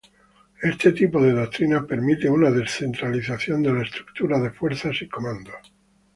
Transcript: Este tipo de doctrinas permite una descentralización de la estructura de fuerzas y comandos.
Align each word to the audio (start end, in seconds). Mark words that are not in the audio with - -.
Este 0.63 0.93
tipo 0.93 1.21
de 1.21 1.31
doctrinas 1.31 1.85
permite 1.85 2.27
una 2.27 2.49
descentralización 2.49 3.61
de 3.61 3.71
la 3.71 3.83
estructura 3.83 4.39
de 4.39 4.49
fuerzas 4.49 4.99
y 5.03 5.07
comandos. 5.07 5.71